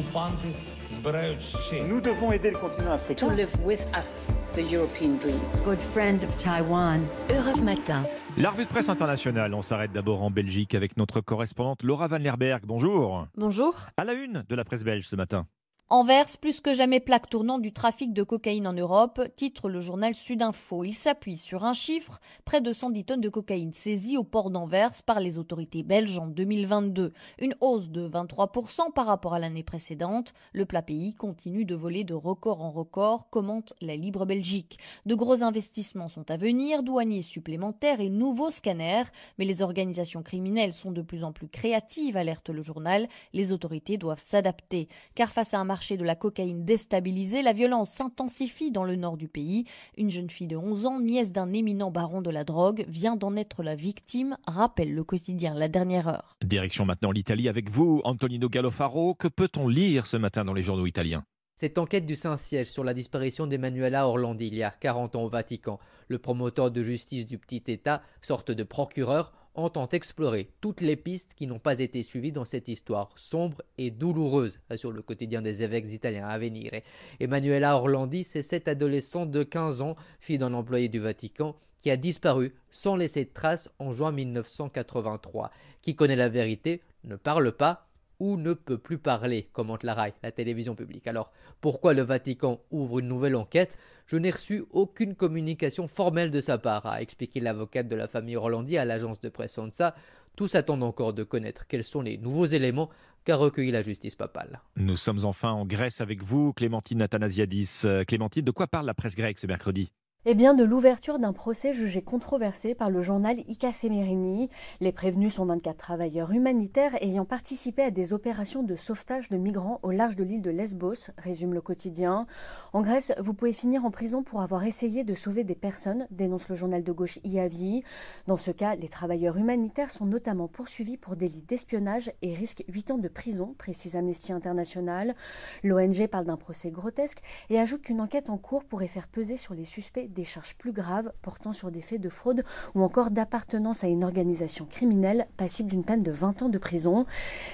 окупанти 0.00 0.48
збирають 0.90 1.40
ще. 1.40 1.76
Nous 1.82 2.00
devons 2.00 2.32
aider 2.32 2.50
le 2.50 2.58
continent 2.58 2.90
to 2.96 2.98
africain. 3.00 3.36
live 3.36 3.54
with 3.64 3.84
us 4.00 4.08
the 4.54 4.72
European 4.76 5.12
dream. 5.22 5.40
good 5.64 5.80
friend 5.94 6.18
of 6.28 6.36
Taiwan. 6.44 6.98
Europe 7.38 7.62
Matin. 7.62 8.02
La 8.38 8.50
revue 8.50 8.64
de 8.64 8.70
presse 8.70 8.88
internationale, 8.96 9.54
on 9.54 9.62
s'arrête 9.62 9.92
d'abord 9.92 10.22
en 10.22 10.30
Belgique 10.30 10.74
avec 10.74 10.96
notre 10.96 11.20
correspondante 11.20 11.82
Laura 11.82 12.06
Van 12.08 12.18
Lerberg. 12.18 12.62
Bonjour. 12.66 13.26
Bonjour. 13.36 13.72
À 13.96 14.04
la 14.04 14.12
une 14.12 14.44
de 14.48 14.54
la 14.54 14.64
presse 14.64 14.84
belge 14.84 15.06
ce 15.08 15.16
matin. 15.16 15.46
Anvers, 15.93 16.37
plus 16.39 16.61
que 16.61 16.73
jamais 16.73 17.01
plaque 17.01 17.29
tournant 17.29 17.59
du 17.59 17.73
trafic 17.73 18.13
de 18.13 18.23
cocaïne 18.23 18.65
en 18.65 18.71
Europe, 18.71 19.19
titre 19.35 19.67
le 19.67 19.81
journal 19.81 20.15
Sudinfo. 20.15 20.85
Il 20.85 20.93
s'appuie 20.93 21.35
sur 21.35 21.65
un 21.65 21.73
chiffre, 21.73 22.21
près 22.45 22.61
de 22.61 22.71
110 22.71 23.03
tonnes 23.03 23.19
de 23.19 23.27
cocaïne 23.27 23.73
saisies 23.73 24.15
au 24.15 24.23
port 24.23 24.51
d'Anvers 24.51 25.03
par 25.05 25.19
les 25.19 25.37
autorités 25.37 25.83
belges 25.83 26.17
en 26.17 26.27
2022. 26.27 27.11
Une 27.39 27.57
hausse 27.59 27.89
de 27.89 28.07
23% 28.07 28.93
par 28.93 29.05
rapport 29.05 29.33
à 29.33 29.39
l'année 29.39 29.63
précédente. 29.63 30.33
Le 30.53 30.63
plat 30.63 30.81
pays 30.81 31.13
continue 31.13 31.65
de 31.65 31.75
voler 31.75 32.05
de 32.05 32.13
record 32.13 32.61
en 32.61 32.71
record, 32.71 33.29
commente 33.29 33.73
la 33.81 33.97
Libre 33.97 34.25
Belgique. 34.25 34.79
De 35.05 35.13
gros 35.13 35.43
investissements 35.43 36.07
sont 36.07 36.31
à 36.31 36.37
venir, 36.37 36.83
douaniers 36.83 37.21
supplémentaires 37.21 37.99
et 37.99 38.09
nouveaux 38.09 38.51
scanners, 38.51 39.11
mais 39.37 39.43
les 39.43 39.61
organisations 39.61 40.23
criminelles 40.23 40.71
sont 40.71 40.93
de 40.93 41.01
plus 41.01 41.25
en 41.25 41.33
plus 41.33 41.49
créatives, 41.49 42.15
alerte 42.15 42.49
le 42.49 42.61
journal. 42.61 43.09
Les 43.33 43.51
autorités 43.51 43.97
doivent 43.97 44.23
s'adapter, 44.25 44.87
car 45.15 45.27
face 45.33 45.53
à 45.53 45.59
un 45.59 45.65
marché 45.65 45.80
de 45.89 46.03
la 46.03 46.15
cocaïne 46.15 46.63
déstabilisé, 46.63 47.41
la 47.41 47.53
violence 47.53 47.89
s'intensifie 47.89 48.71
dans 48.71 48.83
le 48.83 48.95
nord 48.95 49.17
du 49.17 49.27
pays. 49.27 49.65
Une 49.97 50.09
jeune 50.09 50.29
fille 50.29 50.47
de 50.47 50.55
11 50.55 50.85
ans, 50.85 50.99
nièce 50.99 51.31
d'un 51.31 51.51
éminent 51.53 51.91
baron 51.91 52.21
de 52.21 52.29
la 52.29 52.43
drogue, 52.43 52.85
vient 52.87 53.15
d'en 53.15 53.35
être 53.35 53.63
la 53.63 53.75
victime, 53.75 54.37
rappelle 54.47 54.93
le 54.93 55.03
quotidien 55.03 55.53
La 55.55 55.67
Dernière 55.67 56.07
Heure. 56.07 56.37
Direction 56.43 56.85
maintenant 56.85 57.11
l'Italie 57.11 57.49
avec 57.49 57.69
vous, 57.69 58.01
Antonino 58.03 58.47
Gallofaro. 58.47 59.15
Que 59.15 59.27
peut-on 59.27 59.67
lire 59.67 60.05
ce 60.05 60.17
matin 60.17 60.45
dans 60.45 60.53
les 60.53 60.61
journaux 60.61 60.85
italiens? 60.85 61.23
Cette 61.55 61.77
enquête 61.77 62.05
du 62.05 62.15
Saint-Siège 62.15 62.71
sur 62.71 62.83
la 62.83 62.93
disparition 62.93 63.45
d'Emanuela 63.45 64.07
Orlandi 64.07 64.47
il 64.47 64.55
y 64.55 64.63
a 64.63 64.71
40 64.71 65.15
ans 65.15 65.23
au 65.23 65.29
Vatican, 65.29 65.79
le 66.07 66.17
promoteur 66.17 66.71
de 66.71 66.81
justice 66.81 67.27
du 67.27 67.37
petit 67.37 67.63
État, 67.67 68.01
sorte 68.21 68.51
de 68.51 68.63
procureur, 68.63 69.31
entend 69.55 69.89
explorer 69.89 70.49
toutes 70.61 70.81
les 70.81 70.95
pistes 70.95 71.33
qui 71.35 71.47
n'ont 71.47 71.59
pas 71.59 71.79
été 71.79 72.03
suivies 72.03 72.31
dans 72.31 72.45
cette 72.45 72.67
histoire 72.67 73.11
sombre 73.15 73.61
et 73.77 73.91
douloureuse, 73.91 74.59
assure 74.69 74.91
le 74.91 75.01
quotidien 75.01 75.41
des 75.41 75.63
évêques 75.63 75.91
italiens 75.91 76.27
à 76.27 76.37
venir. 76.37 76.71
Emanuela 77.19 77.75
Orlandi, 77.75 78.23
c'est 78.23 78.41
cette 78.41 78.67
adolescente 78.67 79.31
de 79.31 79.43
15 79.43 79.81
ans, 79.81 79.95
fille 80.19 80.37
d'un 80.37 80.53
employé 80.53 80.89
du 80.89 80.99
Vatican, 80.99 81.55
qui 81.77 81.89
a 81.89 81.97
disparu 81.97 82.53
sans 82.69 82.95
laisser 82.95 83.25
de 83.25 83.31
traces 83.33 83.69
en 83.79 83.91
juin 83.91 84.11
1983. 84.11 85.51
Qui 85.81 85.95
connaît 85.95 86.15
la 86.15 86.29
vérité 86.29 86.81
ne 87.03 87.15
parle 87.15 87.51
pas 87.51 87.87
ou 88.21 88.37
ne 88.37 88.53
peut 88.53 88.77
plus 88.77 88.99
parler, 88.99 89.49
commente 89.51 89.81
la 89.81 89.95
RAI, 89.95 90.13
la 90.21 90.31
télévision 90.31 90.75
publique. 90.75 91.07
Alors, 91.07 91.31
pourquoi 91.59 91.95
le 91.95 92.03
Vatican 92.03 92.61
ouvre 92.69 92.99
une 92.99 93.07
nouvelle 93.07 93.35
enquête? 93.35 93.79
Je 94.05 94.15
n'ai 94.15 94.29
reçu 94.29 94.63
aucune 94.69 95.15
communication 95.15 95.87
formelle 95.87 96.29
de 96.29 96.39
sa 96.39 96.59
part, 96.59 96.85
a 96.85 97.01
expliqué 97.01 97.39
l'avocate 97.39 97.87
de 97.87 97.95
la 97.95 98.07
famille 98.07 98.37
Rolandi 98.37 98.77
à 98.77 98.85
l'agence 98.85 99.21
de 99.21 99.29
presse 99.29 99.53
Sansa. 99.53 99.95
Tous 100.35 100.53
attendent 100.53 100.83
encore 100.83 101.15
de 101.15 101.23
connaître 101.23 101.65
quels 101.65 101.83
sont 101.83 102.03
les 102.03 102.19
nouveaux 102.19 102.45
éléments 102.45 102.91
qu'a 103.25 103.37
recueilli 103.37 103.71
la 103.71 103.81
justice 103.81 104.15
papale. 104.15 104.61
Nous 104.75 104.97
sommes 104.97 105.25
enfin 105.25 105.49
en 105.49 105.65
Grèce 105.65 105.99
avec 105.99 106.21
vous, 106.21 106.53
Clémentine 106.53 107.01
Athanasiadis. 107.01 107.81
Euh, 107.85 108.03
Clémentine, 108.03 108.45
de 108.45 108.51
quoi 108.51 108.67
parle 108.67 108.85
la 108.85 108.93
presse 108.93 109.15
grecque 109.15 109.39
ce 109.39 109.47
mercredi? 109.47 109.91
Eh 110.27 110.35
bien, 110.35 110.53
de 110.53 110.63
l'ouverture 110.63 111.17
d'un 111.17 111.33
procès 111.33 111.73
jugé 111.73 112.03
controversé 112.03 112.75
par 112.75 112.91
le 112.91 113.01
journal 113.01 113.39
Ika 113.47 113.73
Semerini. 113.73 114.49
Les 114.79 114.91
prévenus 114.91 115.33
sont 115.33 115.45
24 115.45 115.75
travailleurs 115.75 116.31
humanitaires 116.31 116.95
ayant 117.01 117.25
participé 117.25 117.81
à 117.81 117.89
des 117.89 118.13
opérations 118.13 118.61
de 118.61 118.75
sauvetage 118.75 119.29
de 119.29 119.37
migrants 119.37 119.79
au 119.81 119.89
large 119.89 120.15
de 120.15 120.23
l'île 120.23 120.43
de 120.43 120.51
Lesbos, 120.51 121.09
résume 121.17 121.55
le 121.55 121.61
quotidien. 121.61 122.27
En 122.71 122.81
Grèce, 122.81 123.13
vous 123.17 123.33
pouvez 123.33 123.51
finir 123.51 123.83
en 123.83 123.89
prison 123.89 124.21
pour 124.21 124.43
avoir 124.43 124.63
essayé 124.63 125.03
de 125.03 125.15
sauver 125.15 125.43
des 125.43 125.55
personnes, 125.55 126.05
dénonce 126.11 126.49
le 126.49 126.55
journal 126.55 126.83
de 126.83 126.91
gauche 126.91 127.17
IAVI. 127.23 127.83
Dans 128.27 128.37
ce 128.37 128.51
cas, 128.51 128.75
les 128.75 128.89
travailleurs 128.89 129.37
humanitaires 129.37 129.89
sont 129.89 130.05
notamment 130.05 130.47
poursuivis 130.47 130.97
pour 130.97 131.15
délit 131.15 131.41
d'espionnage 131.41 132.11
et 132.21 132.35
risquent 132.35 132.63
8 132.67 132.91
ans 132.91 132.99
de 132.99 133.07
prison, 133.07 133.55
précise 133.57 133.95
Amnesty 133.95 134.33
International. 134.33 135.15
L'ONG 135.63 136.05
parle 136.05 136.25
d'un 136.25 136.37
procès 136.37 136.69
grotesque 136.69 137.23
et 137.49 137.59
ajoute 137.59 137.81
qu'une 137.81 138.01
enquête 138.01 138.29
en 138.29 138.37
cours 138.37 138.65
pourrait 138.65 138.85
faire 138.85 139.07
peser 139.07 139.35
sur 139.35 139.55
les 139.55 139.65
suspects 139.65 140.10
des 140.11 140.25
charges 140.25 140.55
plus 140.55 140.71
graves 140.71 141.11
portant 141.21 141.53
sur 141.53 141.71
des 141.71 141.81
faits 141.81 142.01
de 142.01 142.09
fraude 142.09 142.43
ou 142.75 142.83
encore 142.83 143.11
d'appartenance 143.11 143.83
à 143.83 143.87
une 143.87 144.03
organisation 144.03 144.65
criminelle 144.65 145.27
passible 145.37 145.69
d'une 145.69 145.83
peine 145.83 146.03
de 146.03 146.11
20 146.11 146.43
ans 146.43 146.49
de 146.49 146.57
prison. 146.57 147.05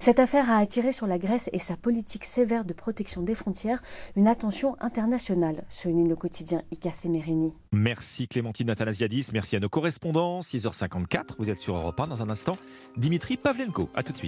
Cette 0.00 0.18
affaire 0.18 0.50
a 0.50 0.58
attiré 0.58 0.92
sur 0.92 1.06
la 1.06 1.18
Grèce 1.18 1.50
et 1.52 1.58
sa 1.58 1.76
politique 1.76 2.24
sévère 2.24 2.64
de 2.64 2.72
protection 2.72 3.22
des 3.22 3.34
frontières 3.34 3.82
une 4.16 4.28
attention 4.28 4.76
internationale, 4.80 5.64
souligne 5.68 6.08
le 6.08 6.16
quotidien 6.16 6.62
Ika 6.70 6.90
Semerini. 6.90 7.52
Merci 7.72 8.28
Clémentine 8.28 8.70
Athanasiadis, 8.70 9.28
merci 9.32 9.56
à 9.56 9.60
nos 9.60 9.68
correspondants. 9.68 10.40
6h54, 10.40 11.36
vous 11.38 11.50
êtes 11.50 11.58
sur 11.58 11.76
Europe 11.76 11.98
1 11.98 12.08
dans 12.08 12.22
un 12.22 12.30
instant. 12.30 12.56
Dimitri 12.96 13.36
Pavlenko, 13.36 13.88
à 13.94 14.02
tout 14.02 14.12
de 14.12 14.16
suite. 14.16 14.20